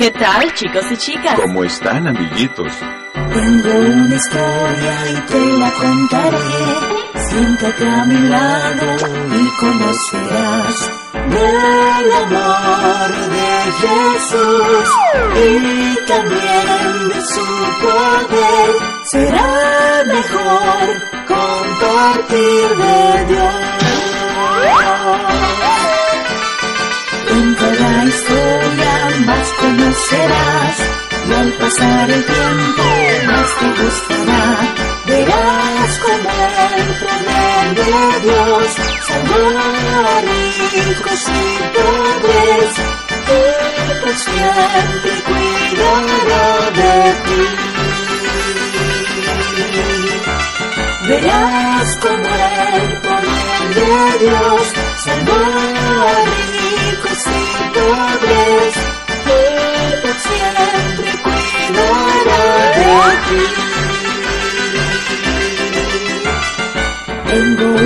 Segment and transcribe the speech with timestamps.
[0.00, 1.34] ¿Qué tal, chicos y chicas?
[1.38, 2.72] ¿Cómo están, amiguitos?
[3.12, 6.38] Tengo una historia y te la contaré.
[7.28, 8.96] Siéntate a mi lado
[9.30, 10.90] y conocerás
[11.28, 14.88] del amor de Jesús
[15.36, 17.44] y también de su
[17.82, 18.70] poder.
[19.04, 20.86] Será mejor
[21.28, 23.54] compartir de Dios.
[27.32, 28.79] En cada historia
[29.26, 30.76] más conocerás
[31.28, 32.82] y al pasar el tiempo
[33.26, 34.44] más te gustará.
[35.06, 36.30] Verás como
[36.76, 37.92] el poder de
[38.26, 38.68] Dios
[39.06, 41.40] salvó a ricos y
[41.76, 42.72] pobres
[43.28, 46.46] y por siempre cuidará
[46.78, 46.94] de
[47.26, 47.42] ti.
[51.08, 52.30] Verás como
[52.74, 53.90] el poder de
[54.24, 54.64] Dios
[55.04, 56.49] salvó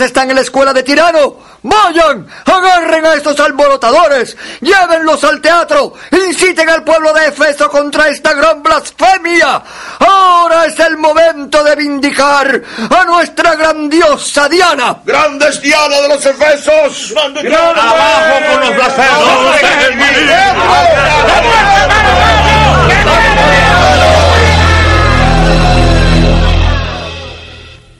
[0.00, 1.36] Están en la escuela de Tirano.
[1.62, 8.32] Vayan, agarren a estos alborotadores, llévenlos al teatro, inciten al pueblo de Efeso contra esta
[8.32, 9.62] gran blasfemia.
[9.98, 14.98] Ahora es el momento de vindicar a nuestra grandiosa Diana.
[15.04, 17.14] ¡Grandes Diana de los Efesos!
[17.16, 19.28] ¡Abajo con los blasfemos!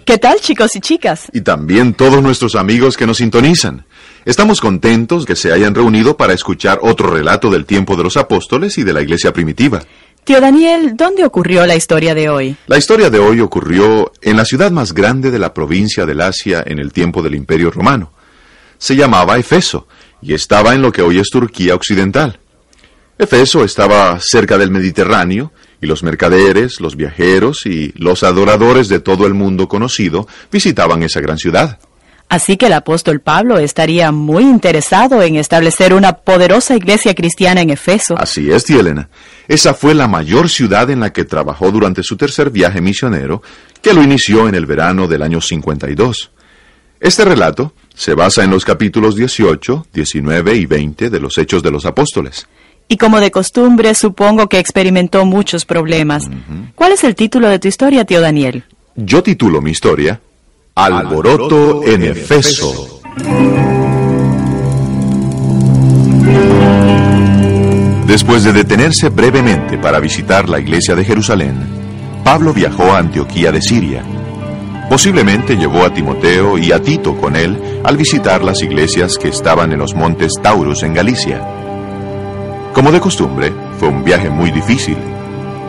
[0.09, 1.29] ¿Qué tal, chicos y chicas?
[1.35, 3.85] Y también todos nuestros amigos que nos sintonizan.
[4.25, 8.79] Estamos contentos que se hayan reunido para escuchar otro relato del tiempo de los apóstoles
[8.79, 9.83] y de la iglesia primitiva.
[10.25, 12.57] Tío Daniel, ¿dónde ocurrió la historia de hoy?
[12.69, 16.65] La historia de hoy ocurrió en la ciudad más grande de la provincia del Asia
[16.65, 18.11] en el tiempo del Imperio Romano.
[18.79, 19.89] Se llamaba Efeso
[20.23, 22.41] y estaba en lo que hoy es Turquía Occidental.
[23.19, 29.27] Efeso estaba cerca del Mediterráneo y los mercaderes, los viajeros y los adoradores de todo
[29.27, 31.79] el mundo conocido visitaban esa gran ciudad.
[32.29, 37.71] Así que el apóstol Pablo estaría muy interesado en establecer una poderosa iglesia cristiana en
[37.71, 38.19] Efeso.
[38.19, 39.09] Así es, tía Elena.
[39.47, 43.43] Esa fue la mayor ciudad en la que trabajó durante su tercer viaje misionero,
[43.81, 46.33] que lo inició en el verano del año 52.
[47.01, 51.71] Este relato se basa en los capítulos 18, 19 y 20 de los Hechos de
[51.71, 52.47] los Apóstoles.
[52.89, 56.25] Y como de costumbre, supongo que experimentó muchos problemas.
[56.75, 58.65] ¿Cuál es el título de tu historia, tío Daniel?
[58.97, 60.21] Yo titulo mi historia
[60.75, 63.01] Alboroto en Efeso.
[68.07, 71.57] Después de detenerse brevemente para visitar la iglesia de Jerusalén,
[72.25, 74.03] Pablo viajó a Antioquía de Siria.
[74.89, 79.73] Posiblemente llevó a Timoteo y a Tito con él al visitar las iglesias que estaban
[79.73, 81.68] en los montes Taurus en Galicia.
[82.79, 84.97] Como de costumbre, fue un viaje muy difícil,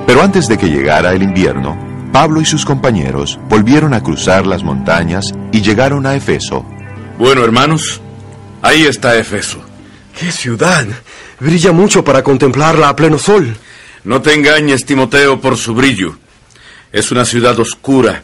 [0.06, 1.76] pero antes de que llegara el invierno,
[2.14, 6.64] Pablo y sus compañeros volvieron a cruzar las montañas y llegaron a Efeso.
[7.18, 8.00] Bueno, hermanos,
[8.62, 9.60] ahí está Efeso.
[10.20, 10.86] ¡Qué ciudad!
[11.40, 13.58] Brilla mucho para contemplarla a pleno sol.
[14.04, 16.16] No te engañes, Timoteo, por su brillo.
[16.92, 18.22] Es una ciudad oscura,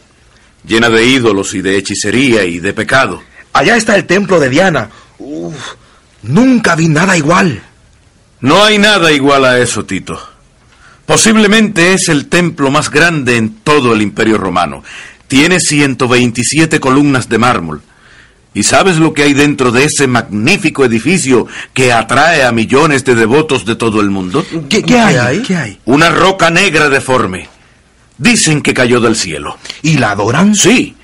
[0.63, 3.23] llena de ídolos y de hechicería y de pecado.
[3.51, 4.91] Allá está el templo de Diana.
[5.17, 5.73] Uf,
[6.21, 7.63] Nunca vi nada igual.
[8.45, 10.21] No hay nada igual a eso, Tito.
[11.07, 14.83] Posiblemente es el templo más grande en todo el Imperio Romano.
[15.27, 17.81] Tiene 127 columnas de mármol.
[18.53, 23.15] ¿Y sabes lo que hay dentro de ese magnífico edificio que atrae a millones de
[23.15, 24.45] devotos de todo el mundo?
[24.69, 25.41] ¿Qué, qué hay?
[25.41, 25.79] ¿Qué hay?
[25.85, 27.49] Una roca negra deforme.
[28.19, 29.57] Dicen que cayó del cielo.
[29.81, 30.53] ¿Y la adoran?
[30.53, 30.95] Sí.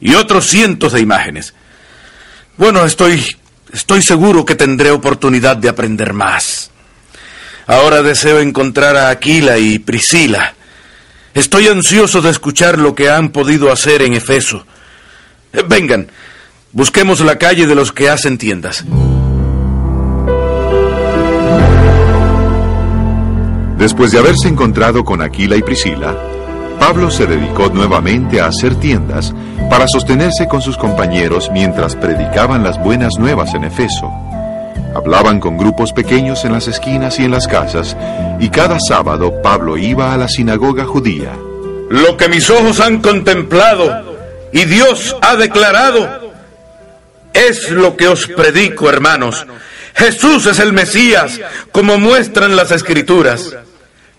[0.00, 1.52] Y otros cientos de imágenes.
[2.56, 3.36] Bueno, estoy
[3.70, 6.69] estoy seguro que tendré oportunidad de aprender más.
[7.70, 10.54] Ahora deseo encontrar a Aquila y Priscila.
[11.34, 14.66] Estoy ansioso de escuchar lo que han podido hacer en Efeso.
[15.52, 16.08] Eh, Vengan,
[16.72, 18.84] busquemos la calle de los que hacen tiendas.
[23.78, 26.16] Después de haberse encontrado con Aquila y Priscila,
[26.80, 29.32] Pablo se dedicó nuevamente a hacer tiendas
[29.70, 34.10] para sostenerse con sus compañeros mientras predicaban las buenas nuevas en Efeso.
[34.94, 37.96] Hablaban con grupos pequeños en las esquinas y en las casas,
[38.40, 41.32] y cada sábado Pablo iba a la sinagoga judía.
[41.88, 44.10] Lo que mis ojos han contemplado
[44.52, 46.32] y Dios ha declarado
[47.32, 49.46] es lo que os predico, hermanos.
[49.94, 51.40] Jesús es el Mesías,
[51.72, 53.54] como muestran las escrituras.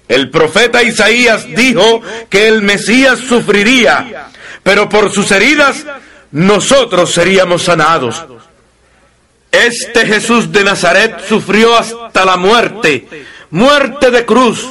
[0.07, 4.27] El profeta Isaías dijo que el Mesías sufriría,
[4.63, 5.85] pero por sus heridas
[6.31, 8.25] nosotros seríamos sanados.
[9.51, 13.06] Este Jesús de Nazaret sufrió hasta la muerte,
[13.50, 14.65] muerte de cruz,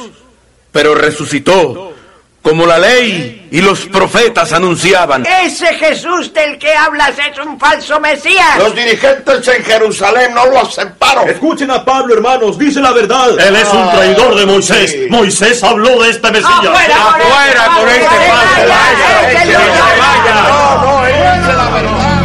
[0.71, 1.93] pero resucitó,
[2.41, 5.23] como la ley y los profetas anunciaban.
[5.43, 8.57] Ese Jesús del que hablas es un falso Mesías.
[8.57, 11.29] Los dirigentes en Jerusalén no lo aceptaron.
[11.29, 13.39] Escuchen a Pablo, hermanos, dice la verdad.
[13.39, 14.91] Él es un traidor de Moisés.
[14.91, 15.05] sí.
[15.11, 16.49] Moisés habló de este Mesías.
[16.51, 18.67] ¡Afuera con este Afuera con este ¡Que se falso!
[18.67, 19.75] vaya, ¡Que ¡Que se se vaya!
[19.99, 20.47] vaya!
[20.49, 22.17] No, no, él dice la verdad.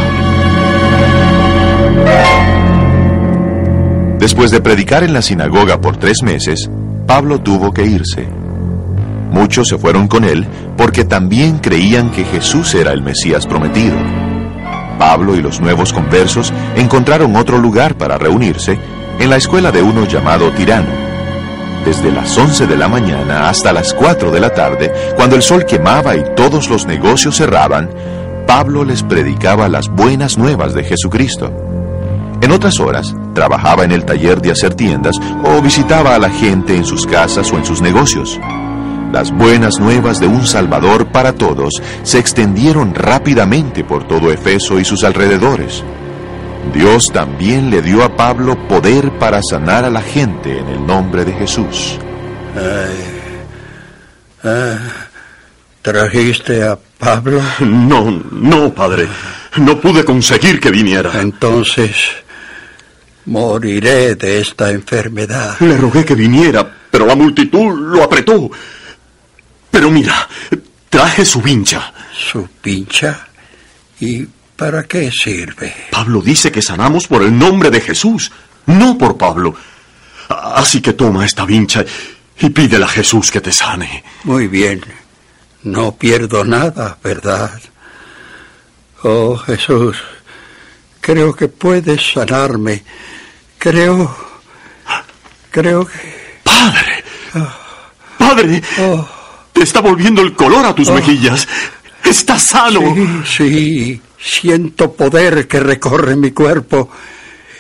[4.19, 6.71] Después de predicar en la sinagoga por tres meses,
[7.07, 8.27] Pablo tuvo que irse.
[9.31, 10.47] Muchos se fueron con él
[10.77, 13.97] porque también creían que Jesús era el Mesías prometido.
[14.99, 18.79] Pablo y los nuevos conversos encontraron otro lugar para reunirse
[19.19, 20.89] en la escuela de uno llamado Tirano.
[21.85, 25.67] Desde las 11 de la mañana hasta las 4 de la tarde, cuando el sol
[25.67, 27.91] quemaba y todos los negocios cerraban,
[28.47, 31.53] Pablo les predicaba las buenas nuevas de Jesucristo.
[32.41, 36.75] En otras horas, trabajaba en el taller de hacer tiendas o visitaba a la gente
[36.75, 38.41] en sus casas o en sus negocios.
[39.13, 44.87] Las buenas nuevas de un Salvador para todos se extendieron rápidamente por todo Efeso y
[44.87, 45.85] sus alrededores.
[46.73, 51.27] Dios también le dio a Pablo poder para sanar a la gente en el nombre
[51.27, 51.99] de Jesús.
[55.83, 57.43] ¿Trajiste a Pablo?
[57.61, 59.07] No, no, padre.
[59.57, 61.21] No pude conseguir que viniera.
[61.21, 62.26] Entonces
[63.27, 65.57] moriré de esta enfermedad.
[65.61, 68.51] Le rogué que viniera, pero la multitud lo apretó.
[69.71, 70.29] Pero mira,
[70.89, 71.93] traje su vincha.
[72.13, 73.29] ¿Su pincha?
[74.01, 74.27] ¿Y
[74.57, 75.75] para qué sirve?
[75.91, 78.33] Pablo dice que sanamos por el nombre de Jesús,
[78.67, 79.55] no por Pablo.
[80.29, 81.85] Así que toma esta vincha
[82.39, 84.03] y pídele a Jesús que te sane.
[84.25, 84.83] Muy bien.
[85.63, 87.61] No pierdo nada, ¿verdad?
[89.03, 89.97] Oh Jesús,
[91.01, 92.83] creo que puedes sanarme.
[93.67, 94.17] Creo...
[95.51, 96.39] Creo que...
[96.45, 97.05] Padre,
[98.17, 98.63] padre,
[99.53, 101.49] te está volviendo el color a tus mejillas.
[102.05, 102.95] Estás sano.
[103.25, 106.91] Sí, sí, siento poder que recorre mi cuerpo.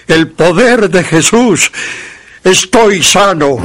[0.07, 1.73] El poder de Jesús.
[2.45, 3.57] Estoy sano.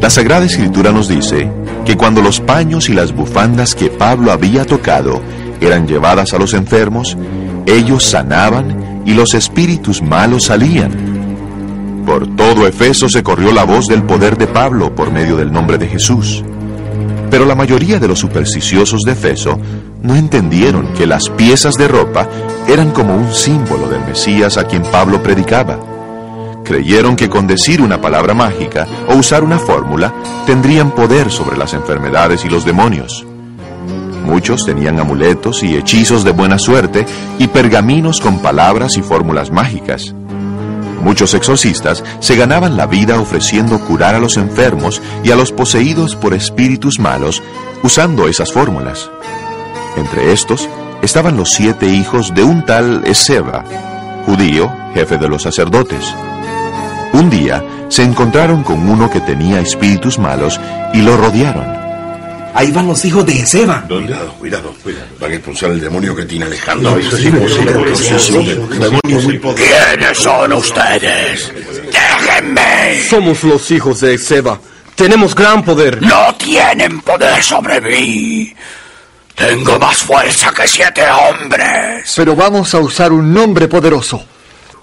[0.00, 1.50] La Sagrada Escritura nos dice
[1.84, 5.20] que cuando los paños y las bufandas que Pablo había tocado
[5.60, 7.16] eran llevadas a los enfermos,
[7.66, 12.04] ellos sanaban y los espíritus malos salían.
[12.06, 15.78] Por todo Efeso se corrió la voz del poder de Pablo por medio del nombre
[15.78, 16.44] de Jesús.
[17.30, 19.58] Pero la mayoría de los supersticiosos de Efeso
[20.02, 22.28] no entendieron que las piezas de ropa
[22.68, 25.78] eran como un símbolo del Mesías a quien Pablo predicaba.
[26.64, 30.12] Creyeron que con decir una palabra mágica o usar una fórmula
[30.46, 33.26] tendrían poder sobre las enfermedades y los demonios.
[34.26, 37.06] Muchos tenían amuletos y hechizos de buena suerte
[37.38, 40.14] y pergaminos con palabras y fórmulas mágicas.
[41.00, 46.16] Muchos exorcistas se ganaban la vida ofreciendo curar a los enfermos y a los poseídos
[46.16, 47.40] por espíritus malos
[47.84, 49.08] usando esas fórmulas.
[49.96, 50.68] Entre estos
[51.02, 53.64] estaban los siete hijos de un tal Eseba,
[54.26, 56.12] judío, jefe de los sacerdotes.
[57.12, 60.60] Un día se encontraron con uno que tenía espíritus malos
[60.92, 61.85] y lo rodearon.
[62.56, 63.82] Ahí van los hijos de Seba.
[63.86, 65.06] Cuidado, cuidado, cuidado.
[65.20, 66.92] Van a expulsar el demonio que tiene Alejandro.
[66.92, 67.72] No, eso es imposible.
[68.54, 69.56] Demonio muy poderoso.
[69.56, 71.52] ¿Quiénes son ustedes?
[71.92, 73.02] Déjenme.
[73.10, 74.58] Somos los hijos de Seba.
[74.94, 76.00] Tenemos gran poder.
[76.00, 78.54] No tienen poder sobre mí.
[79.34, 82.10] Tengo más fuerza que siete hombres.
[82.16, 84.24] Pero vamos a usar un nombre poderoso.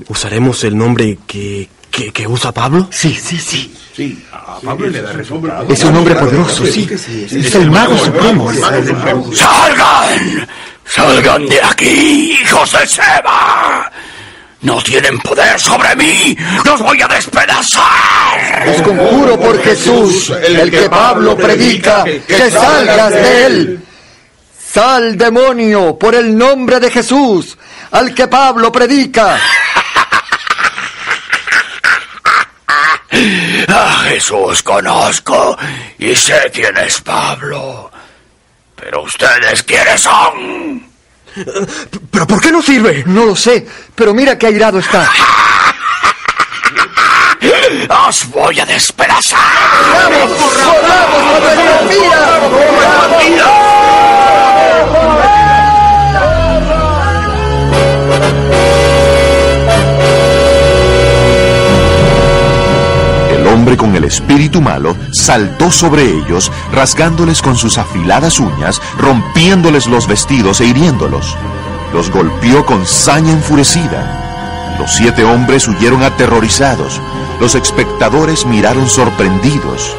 [0.10, 2.88] ¿Usaremos el nombre que, que, que usa Pablo?
[2.90, 3.72] Sí, sí, sí.
[3.96, 5.68] Sí, a Pablo le da resultado.
[5.70, 6.90] Es un nombre poderoso, sí.
[6.92, 8.52] Es el mago supremo.
[9.32, 10.48] ¡Salgan!
[10.86, 13.92] ¡Salgan de aquí, hijos de Seba!
[14.62, 16.36] No tienen poder sobre mí.
[16.66, 18.68] ¡Los voy a despedazar!
[18.68, 23.80] Os conjuro por Jesús, el que Pablo predica, que salgas de él.
[24.58, 27.56] Sal, demonio, por el nombre de Jesús,
[27.92, 29.40] al que Pablo predica.
[33.68, 35.58] A Jesús conozco
[36.00, 37.92] y sé quién es Pablo.
[38.76, 40.88] Pero ustedes quiénes son.
[42.12, 43.04] ¿Pero por qué no sirve?
[43.06, 45.10] No lo sé, pero mira qué airado está.
[48.08, 49.40] ¡Os voy a despedazar!
[49.94, 50.32] ¡Vamos!
[53.22, 53.44] El
[63.54, 70.08] hombre con el espíritu malo saltó sobre ellos, rasgándoles con sus afiladas uñas, rompiéndoles los
[70.08, 71.38] vestidos e hiriéndolos.
[71.94, 74.76] Los golpeó con saña enfurecida.
[74.80, 77.00] Los siete hombres huyeron aterrorizados.
[77.40, 79.96] Los espectadores miraron sorprendidos.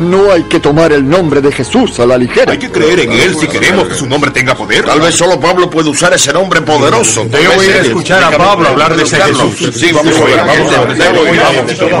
[0.00, 2.52] No hay que tomar el nombre de Jesús a la ligera.
[2.52, 4.84] Hay que creer en él si queremos que su nombre tenga poder.
[4.84, 7.24] Tal vez solo Pablo puede usar ese nombre poderoso.
[7.24, 9.70] Debo ir a escuchar a Pablo hablar de ese Jesús.
[9.74, 11.92] Sí, vamos a ver, vamos a ver.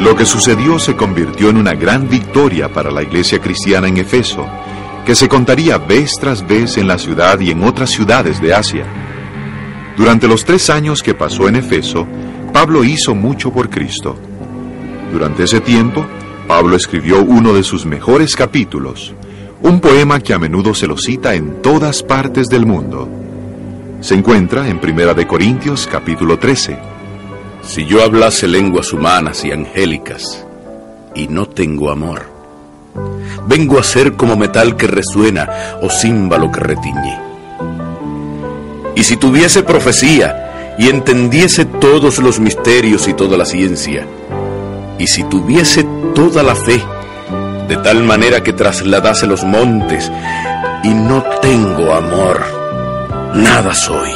[0.00, 4.46] Lo que sucedió se convirtió en una gran victoria para la iglesia cristiana en Efeso,
[5.04, 8.86] que se contaría vez tras vez en la ciudad y en otras ciudades de Asia.
[9.98, 12.06] Durante los tres años que pasó en Efeso,
[12.52, 14.16] Pablo hizo mucho por Cristo.
[15.12, 16.04] Durante ese tiempo,
[16.48, 19.14] Pablo escribió uno de sus mejores capítulos,
[19.62, 23.08] un poema que a menudo se lo cita en todas partes del mundo.
[24.00, 26.78] Se encuentra en Primera de Corintios capítulo 13.
[27.62, 30.44] Si yo hablase lenguas humanas y angélicas
[31.14, 32.22] y no tengo amor,
[33.46, 35.48] vengo a ser como metal que resuena
[35.82, 37.18] o címbalo que retiñe.
[38.96, 40.49] Y si tuviese profecía
[40.80, 44.06] y entendiese todos los misterios y toda la ciencia,
[44.98, 45.84] y si tuviese
[46.14, 46.82] toda la fe,
[47.68, 50.10] de tal manera que trasladase los montes,
[50.82, 52.40] y no tengo amor,
[53.34, 54.10] nada soy.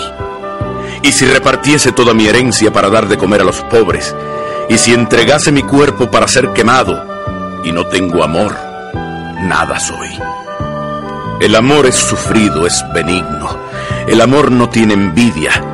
[1.03, 4.17] Y si repartiese toda mi herencia para dar de comer a los pobres,
[4.71, 7.05] y si entregase mi cuerpo para ser quemado,
[7.63, 8.57] y no tengo amor,
[9.43, 10.09] nada soy.
[11.41, 13.51] El amor es sufrido, es benigno.
[14.07, 15.74] El amor no tiene envidia.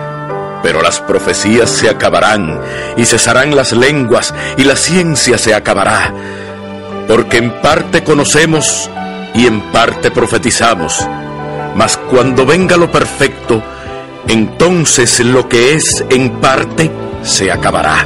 [0.63, 2.59] Pero las profecías se acabarán
[2.97, 6.13] y cesarán las lenguas y la ciencia se acabará.
[7.07, 8.89] Porque en parte conocemos
[9.33, 11.07] y en parte profetizamos.
[11.75, 13.63] Mas cuando venga lo perfecto,
[14.27, 16.91] entonces lo que es en parte
[17.23, 18.05] se acabará.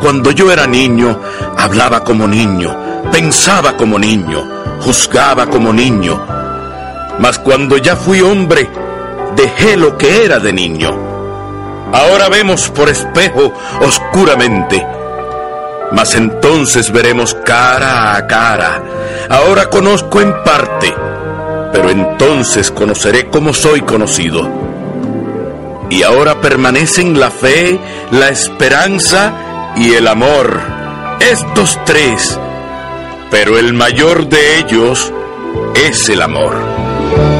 [0.00, 1.20] Cuando yo era niño,
[1.56, 2.76] hablaba como niño,
[3.10, 4.44] pensaba como niño,
[4.80, 6.24] juzgaba como niño.
[7.18, 8.68] Mas cuando ya fui hombre,
[9.34, 11.07] dejé lo que era de niño.
[11.92, 14.86] Ahora vemos por espejo oscuramente,
[15.92, 18.82] mas entonces veremos cara a cara.
[19.30, 20.94] Ahora conozco en parte,
[21.72, 24.48] pero entonces conoceré como soy conocido.
[25.90, 27.80] Y ahora permanecen la fe,
[28.10, 30.60] la esperanza y el amor,
[31.20, 32.38] estos tres,
[33.30, 35.10] pero el mayor de ellos
[35.74, 37.37] es el amor.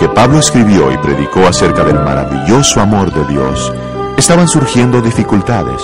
[0.00, 3.70] Aunque Pablo escribió y predicó acerca del maravilloso amor de Dios,
[4.16, 5.82] estaban surgiendo dificultades.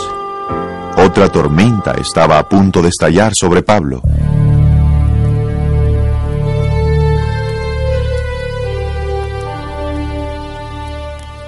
[0.97, 4.01] Otra tormenta estaba a punto de estallar sobre Pablo.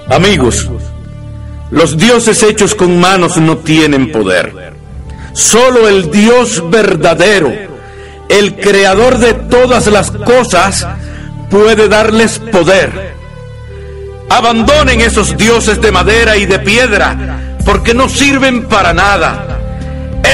[0.07, 0.69] Amigos,
[1.71, 4.75] los dioses hechos con manos no tienen poder.
[5.33, 7.51] Solo el Dios verdadero,
[8.29, 10.85] el creador de todas las cosas,
[11.49, 13.15] puede darles poder.
[14.29, 19.59] Abandonen esos dioses de madera y de piedra, porque no sirven para nada.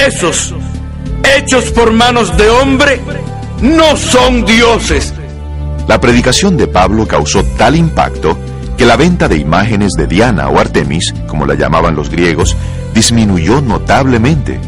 [0.06, 0.54] Esos,
[1.36, 3.00] hechos por manos de hombre,
[3.62, 5.14] no son dioses.
[5.88, 8.36] La predicación de Pablo causó tal impacto
[8.76, 12.56] que la venta de imágenes de Diana o Artemis, como la llamaban los griegos,
[12.94, 14.60] disminuyó notablemente.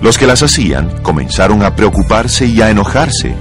[0.00, 3.34] Los que las hacían comenzaron a preocuparse y a enojarse.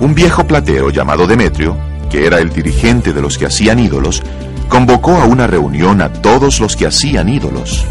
[0.00, 1.76] Un viejo platero llamado Demetrio,
[2.10, 4.22] que era el dirigente de los que hacían ídolos,
[4.68, 7.84] convocó a una reunión a todos los que hacían ídolos.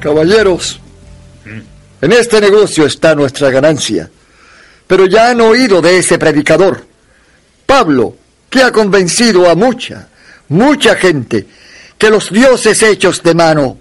[0.00, 0.80] Caballeros,
[2.02, 4.10] en este negocio está nuestra ganancia.
[4.86, 6.84] Pero ya han oído de ese predicador,
[7.64, 8.16] Pablo,
[8.50, 10.08] que ha convencido a mucha,
[10.48, 11.46] mucha gente
[11.96, 13.78] que los dioses hechos de mano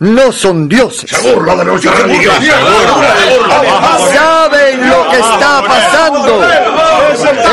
[0.00, 1.10] no son dioses.
[1.10, 2.34] Se burla de nuestra religión.
[4.12, 6.42] ¿Saben lo que está pasando?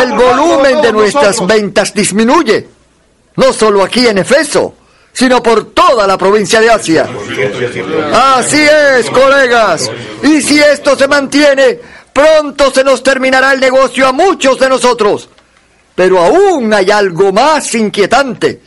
[0.02, 2.68] El volumen de nuestras ventas disminuye.
[3.36, 4.76] No solo aquí en Efeso,
[5.12, 7.08] sino por toda la provincia de Asia.
[8.14, 9.92] Así es, colegas.
[10.24, 11.80] Y si esto se mantiene,
[12.14, 15.30] pronto se nos terminará el negocio a muchos de nosotros.
[15.94, 18.62] Pero aún hay algo más inquietante.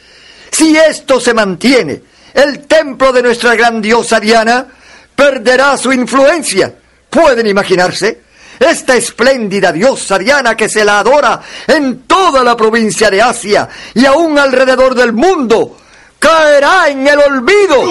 [0.50, 4.66] Si esto se mantiene, el templo de nuestra gran diosa Diana
[5.14, 6.72] perderá su influencia.
[7.08, 8.20] ¿Pueden imaginarse?
[8.58, 14.04] Esta espléndida diosa Diana que se la adora en toda la provincia de Asia y
[14.04, 15.76] aún alrededor del mundo,
[16.20, 17.82] caerá en el olvido.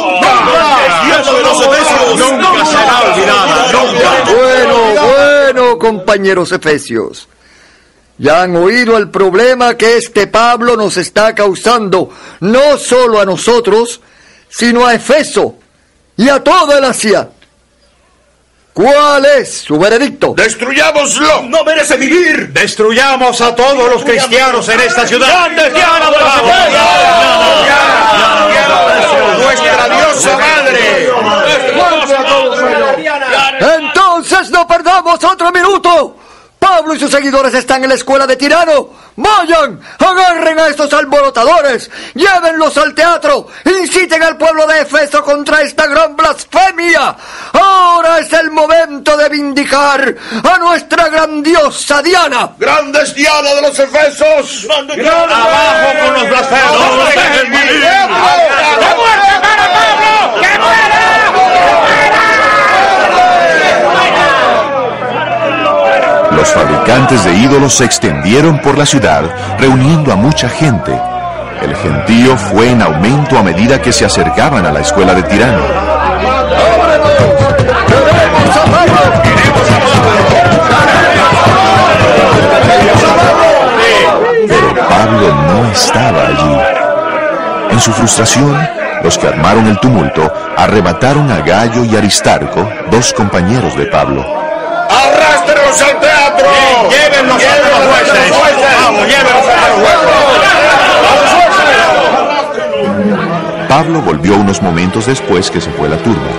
[2.18, 4.32] Nunca será olvidada, nunca.
[4.32, 7.28] Bueno, bueno, compañeros efesios.
[8.20, 12.10] Ya han oído el problema que este Pablo nos está causando,
[12.42, 14.02] no solo a nosotros,
[14.50, 15.56] sino a Efeso
[16.18, 17.30] y a toda el Asia.
[18.74, 20.34] ¿Cuál es su veredicto?
[20.36, 21.44] ¡Destruyámoslo!
[21.44, 22.50] ¡No merece vivir!
[22.54, 25.28] Destruyamos a todos los cristianos en esta ciudad.
[25.28, 26.36] ¡Grande Diana de los
[29.44, 31.10] ¡Nuestra diosa madre!
[33.78, 36.19] Entonces no perdamos otro minuto.
[36.70, 38.90] Pablo y sus seguidores están en la escuela de tirano.
[39.16, 45.88] Vayan, agarren a estos alborotadores, llévenlos al teatro, inciten al pueblo de Efeso contra esta
[45.88, 47.16] gran blasfemia.
[47.54, 52.52] Ahora es el momento de vindicar a nuestra grandiosa Diana.
[52.60, 54.68] ¡Grandes Diana de los Efesos!
[54.70, 57.10] Abajo con los blasfemos.
[57.14, 57.26] ¡Que
[58.96, 60.42] muera para Pablo!
[60.42, 60.99] ¡Que muera!
[66.40, 69.24] Los fabricantes de ídolos se extendieron por la ciudad,
[69.60, 70.98] reuniendo a mucha gente.
[71.62, 75.62] El gentío fue en aumento a medida que se acercaban a la escuela de tirano.
[84.48, 86.58] Pero Pablo no estaba allí.
[87.72, 88.58] En su frustración,
[89.04, 94.49] los que armaron el tumulto arrebataron a Gallo y Aristarco, dos compañeros de Pablo.
[94.90, 96.48] ¡Arrástrenos al teatro!
[96.90, 98.32] Llévenlos a los jueces.
[98.84, 100.10] Vamos, llévenlos a los jueces.
[103.70, 106.32] Pablo volvió unos momentos después que se fue la turba.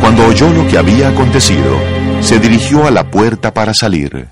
[0.00, 1.76] Cuando oyó lo que había acontecido,
[2.20, 4.28] se dirigió a la puerta para salir.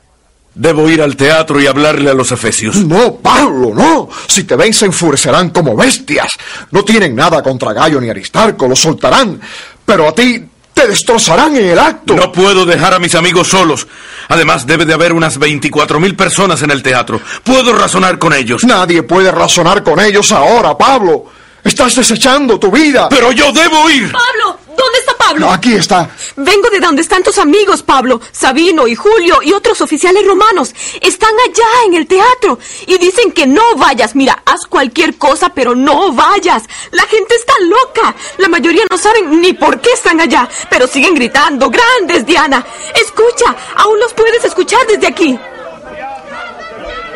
[0.54, 2.76] Debo ir al teatro y hablarle a los efesios.
[2.84, 4.08] No, Pablo, no.
[4.26, 6.32] Si te ven se enfurecerán como bestias.
[6.70, 9.40] No tienen nada contra Gallo ni Aristarco, los soltarán.
[9.84, 10.44] Pero a ti
[10.80, 12.14] te destrozarán en el acto.
[12.14, 13.86] No puedo dejar a mis amigos solos.
[14.28, 17.20] Además, debe de haber unas 24 mil personas en el teatro.
[17.44, 18.64] Puedo razonar con ellos.
[18.64, 21.26] Nadie puede razonar con ellos ahora, Pablo.
[21.62, 23.10] Estás desechando tu vida.
[23.10, 24.10] Pero yo debo ir.
[24.10, 25.46] Pablo, ¿dónde está Pablo?
[25.46, 26.10] No, aquí está.
[26.36, 30.74] Vengo de donde están tus amigos, Pablo, Sabino y Julio y otros oficiales romanos.
[31.00, 34.16] Están allá en el teatro y dicen que no vayas.
[34.16, 36.64] Mira, haz cualquier cosa, pero no vayas.
[36.90, 38.14] La gente está loca.
[38.38, 42.66] La mayoría no saben ni por qué están allá, pero siguen gritando, grandes, Diana.
[42.94, 45.38] Escucha, aún los puedes escuchar desde aquí.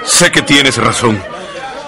[0.05, 1.21] Sé que tienes razón.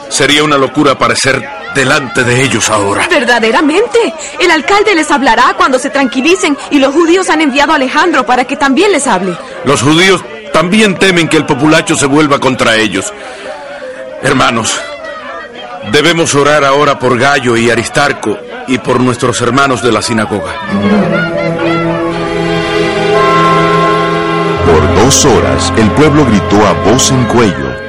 [0.09, 3.07] Sería una locura aparecer delante de ellos ahora.
[3.09, 4.13] Verdaderamente.
[4.41, 8.45] El alcalde les hablará cuando se tranquilicen y los judíos han enviado a Alejandro para
[8.45, 9.37] que también les hable.
[9.65, 13.13] Los judíos también temen que el populacho se vuelva contra ellos.
[14.23, 14.81] Hermanos,
[15.93, 20.55] debemos orar ahora por Gallo y Aristarco y por nuestros hermanos de la sinagoga.
[24.65, 27.86] Por dos horas el pueblo gritó a voz en cuello.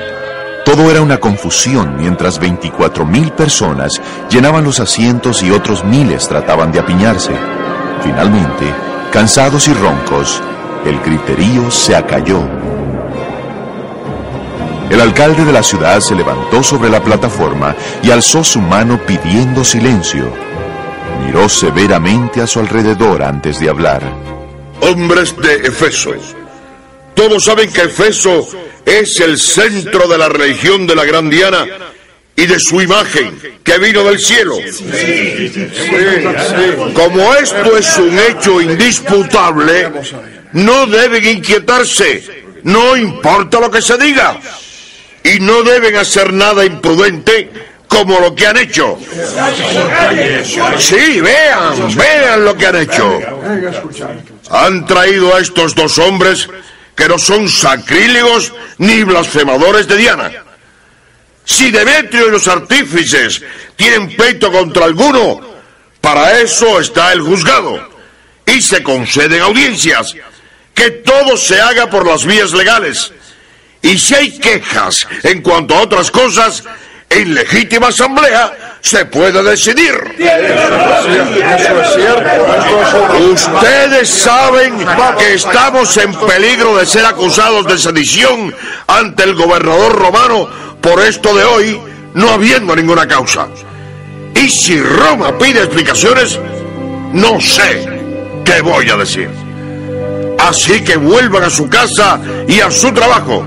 [0.67, 6.73] Todo era una confusión mientras 24 mil personas llenaban los asientos y otros miles trataban
[6.73, 7.31] de apiñarse.
[8.03, 8.73] Finalmente,
[9.11, 10.43] Cansados y roncos,
[10.85, 12.41] el griterío se acalló.
[14.89, 19.63] El alcalde de la ciudad se levantó sobre la plataforma y alzó su mano pidiendo
[19.63, 20.29] silencio.
[21.25, 24.03] Miró severamente a su alrededor antes de hablar.
[24.81, 26.11] Hombres de Efeso,
[27.17, 28.47] todos saben que Efeso
[28.85, 31.65] es el centro de la religión de la gran Diana
[32.35, 34.55] y de su imagen que vino del cielo.
[36.93, 39.91] Como esto es un hecho indisputable,
[40.53, 44.39] no deben inquietarse, no importa lo que se diga,
[45.23, 47.49] y no deben hacer nada imprudente
[47.87, 48.99] como lo que han hecho.
[50.77, 53.19] Sí, vean, vean lo que han hecho.
[54.51, 56.47] Han traído a estos dos hombres
[56.97, 60.31] que no son sacrílegos ni blasfemadores de Diana.
[61.45, 63.41] Si Demetrio y los artífices
[63.75, 65.39] tienen pleito contra alguno,
[66.01, 67.87] para eso está el juzgado.
[68.47, 70.15] Y se conceden audiencias.
[70.73, 73.13] Que todo se haga por las vías legales.
[73.81, 76.63] Y si hay quejas en cuanto a otras cosas,
[77.09, 79.93] en legítima asamblea se puede decidir.
[83.33, 84.73] Ustedes saben
[85.19, 88.55] que estamos en peligro de ser acusados de sedición
[88.87, 90.47] ante el gobernador romano
[90.79, 91.81] por esto de hoy,
[92.13, 93.49] no habiendo ninguna causa.
[94.33, 96.39] Y si Roma pide explicaciones,
[97.11, 97.85] no sé
[98.45, 99.29] qué voy a decir.
[100.39, 103.45] Así que vuelvan a su casa y a su trabajo.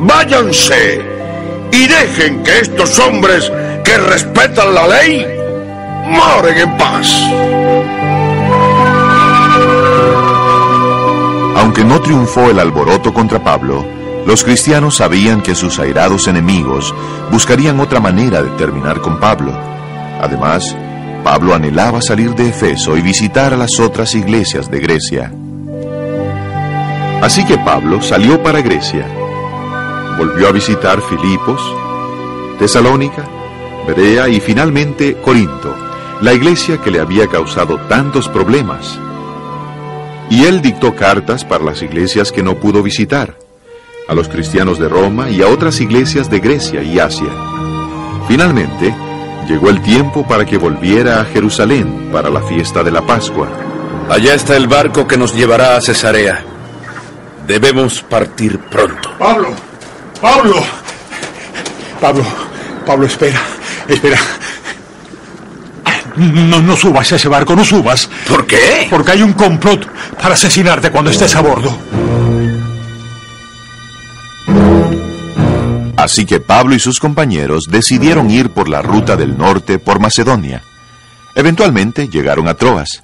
[0.00, 1.00] Váyanse
[1.70, 3.52] y dejen que estos hombres
[3.88, 5.26] que respetan la ley
[6.08, 7.08] moren en paz.
[11.56, 13.86] Aunque no triunfó el alboroto contra Pablo,
[14.26, 16.94] los cristianos sabían que sus airados enemigos
[17.32, 19.58] buscarían otra manera de terminar con Pablo.
[20.20, 20.76] Además,
[21.24, 25.32] Pablo anhelaba salir de Efeso y visitar a las otras iglesias de Grecia.
[27.22, 29.06] Así que Pablo salió para Grecia.
[30.18, 31.62] Volvió a visitar Filipos,
[32.58, 33.37] Tesalónica,
[33.88, 35.74] Berea y finalmente Corinto,
[36.20, 39.00] la iglesia que le había causado tantos problemas.
[40.28, 43.38] Y él dictó cartas para las iglesias que no pudo visitar,
[44.06, 47.30] a los cristianos de Roma y a otras iglesias de Grecia y Asia.
[48.28, 48.94] Finalmente,
[49.48, 53.48] llegó el tiempo para que volviera a Jerusalén para la fiesta de la Pascua.
[54.10, 56.44] Allá está el barco que nos llevará a Cesarea.
[57.46, 59.14] Debemos partir pronto.
[59.18, 59.48] Pablo,
[60.20, 60.56] Pablo,
[62.02, 62.24] Pablo,
[62.84, 63.40] Pablo, espera,
[63.88, 64.18] espera.
[66.16, 68.10] No, no subas a ese barco, no subas.
[68.28, 68.88] ¿Por qué?
[68.90, 69.88] Porque hay un complot
[70.20, 71.76] para asesinarte cuando estés a bordo.
[75.96, 80.62] Así que Pablo y sus compañeros decidieron ir por la ruta del norte por Macedonia.
[81.34, 83.02] Eventualmente llegaron a Troas.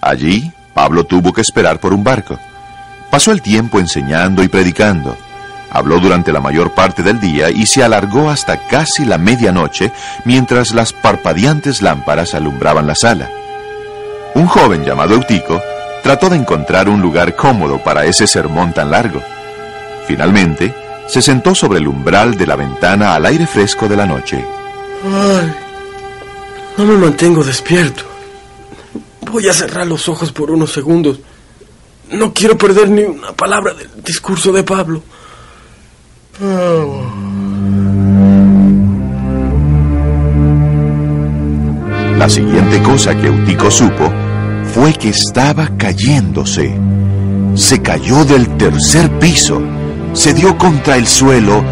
[0.00, 2.38] Allí, Pablo tuvo que esperar por un barco.
[3.10, 5.16] Pasó el tiempo enseñando y predicando.
[5.74, 9.90] Habló durante la mayor parte del día y se alargó hasta casi la medianoche
[10.24, 13.28] mientras las parpadeantes lámparas alumbraban la sala.
[14.34, 15.60] Un joven llamado Eutico
[16.04, 19.20] trató de encontrar un lugar cómodo para ese sermón tan largo.
[20.06, 20.72] Finalmente,
[21.08, 24.44] se sentó sobre el umbral de la ventana al aire fresco de la noche.
[25.04, 25.54] Ay,
[26.76, 28.04] no me mantengo despierto.
[29.30, 31.18] Voy a cerrar los ojos por unos segundos.
[32.12, 35.02] No quiero perder ni una palabra del discurso de Pablo.
[42.18, 44.12] La siguiente cosa que Eutico supo
[44.74, 46.76] fue que estaba cayéndose.
[47.54, 49.62] Se cayó del tercer piso,
[50.12, 51.62] se dio contra el suelo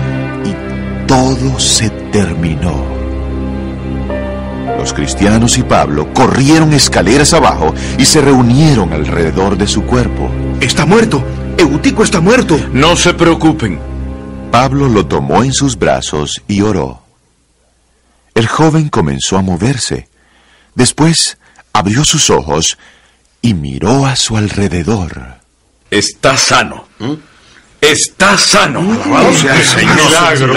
[0.45, 2.85] y todo se terminó.
[4.79, 10.31] Los cristianos y Pablo corrieron escaleras abajo y se reunieron alrededor de su cuerpo.
[10.61, 11.21] Está muerto.
[11.59, 12.57] Eutico está muerto.
[12.73, 13.92] No se preocupen.
[14.53, 17.03] Pablo lo tomó en sus brazos y oró.
[18.35, 20.11] El joven comenzó a moverse.
[20.75, 21.39] Después
[21.73, 22.77] abrió sus ojos
[23.41, 25.39] y miró a su alrededor.
[25.91, 26.85] Está sano.
[27.81, 28.81] Está sano.
[28.81, 29.97] Alabado sea el Señor.
[29.97, 30.55] Milagro.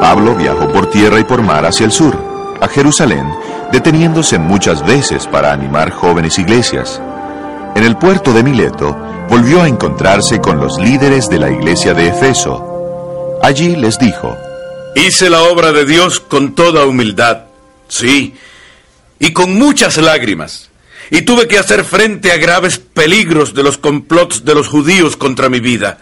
[0.00, 2.31] Pablo viajó por tierra y por mar hacia el sur,
[2.62, 3.26] a Jerusalén,
[3.72, 7.02] deteniéndose muchas veces para animar jóvenes iglesias.
[7.74, 8.96] En el puerto de Mileto,
[9.28, 13.40] volvió a encontrarse con los líderes de la iglesia de Efeso.
[13.42, 14.38] Allí les dijo,
[14.94, 17.46] Hice la obra de Dios con toda humildad,
[17.88, 18.36] sí,
[19.18, 20.70] y con muchas lágrimas,
[21.10, 25.48] y tuve que hacer frente a graves peligros de los complots de los judíos contra
[25.48, 25.98] mi vida.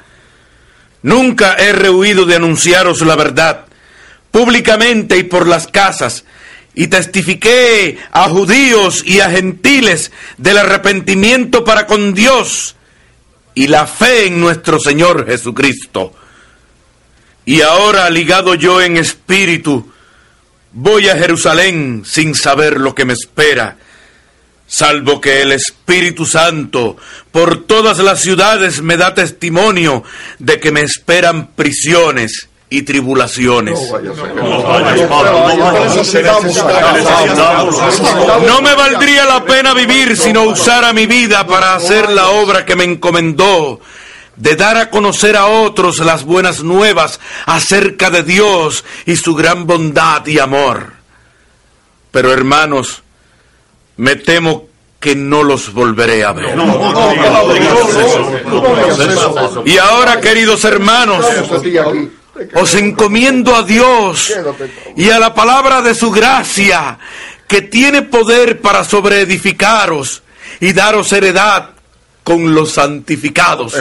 [1.03, 3.65] Nunca he rehuido de anunciaros la verdad,
[4.31, 6.25] públicamente y por las casas,
[6.75, 12.77] y testifiqué a judíos y a gentiles del arrepentimiento para con Dios
[13.55, 16.15] y la fe en nuestro Señor Jesucristo.
[17.45, 19.91] Y ahora, ligado yo en espíritu,
[20.73, 23.77] voy a Jerusalén sin saber lo que me espera,
[24.67, 26.97] salvo que el Espíritu Santo
[27.33, 30.05] por todas las ciudades me da testimonio
[30.39, 33.79] de que me esperan prisiones y tribulaciones.
[38.47, 42.65] No me valdría la pena vivir si no usara mi vida para hacer la obra
[42.65, 43.81] que me encomendó,
[44.37, 49.67] de dar a conocer a otros las buenas nuevas acerca de Dios y su gran
[49.67, 50.93] bondad y amor.
[52.13, 53.03] Pero hermanos,
[53.97, 54.69] me temo
[55.01, 56.57] que no los volveré a ver.
[59.65, 61.25] Y ahora, queridos hermanos,
[62.55, 64.33] os encomiendo a Dios
[64.97, 66.99] y a la palabra de su gracia,
[67.47, 70.23] que tiene poder para sobreedificaros
[70.61, 71.71] y daros heredad
[72.23, 73.75] con los santificados.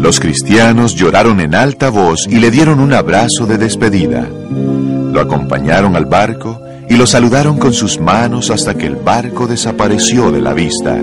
[0.00, 4.26] Los cristianos lloraron en alta voz y le dieron un abrazo de despedida.
[4.26, 6.58] Lo acompañaron al barco
[6.88, 10.96] y lo saludaron con sus manos hasta que el barco desapareció de la vista.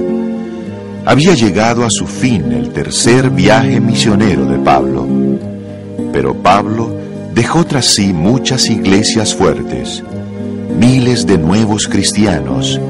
[1.06, 5.08] Había llegado a su fin el tercer viaje misionero de Pablo.
[6.12, 6.90] Pero Pablo
[7.36, 10.04] dejó tras sí muchas iglesias fuertes,
[10.76, 12.82] miles de nuevos cristianos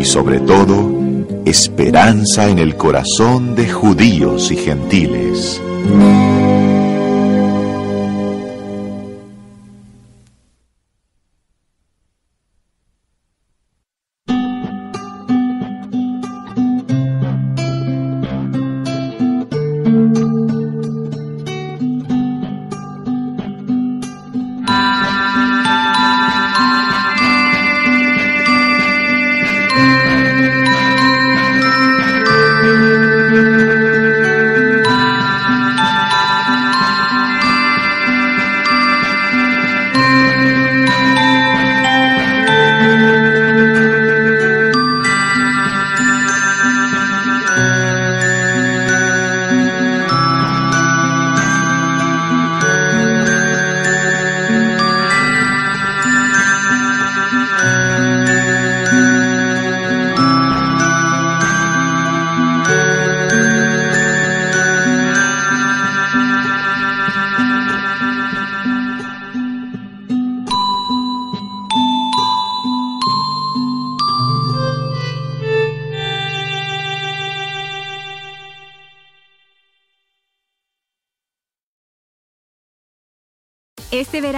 [0.00, 1.01] y sobre todo
[1.44, 5.60] esperanza en el corazón de judíos y gentiles.